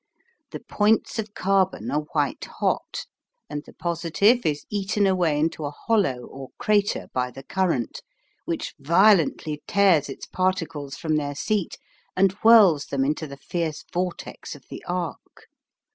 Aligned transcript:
The 0.49 0.61
points 0.61 1.19
of 1.19 1.35
carbon 1.35 1.91
are 1.91 2.05
white 2.13 2.45
hot, 2.45 3.05
and 3.51 3.61
the 3.63 3.73
positive 3.73 4.47
is 4.47 4.65
eaten 4.71 5.05
away 5.05 5.37
into 5.37 5.63
a 5.63 5.69
hollow 5.85 6.25
or 6.25 6.49
crater 6.57 7.09
by 7.13 7.29
the 7.29 7.43
current, 7.43 8.01
which 8.45 8.73
violently 8.79 9.61
tears 9.67 10.09
its 10.09 10.25
particles 10.25 10.97
from 10.97 11.17
their 11.17 11.35
seat 11.35 11.77
and 12.17 12.31
whirls 12.41 12.87
them 12.87 13.05
into 13.05 13.27
the 13.27 13.37
fierce 13.37 13.85
vortex 13.93 14.55
of 14.55 14.63
the 14.71 14.83
arc. 14.87 15.45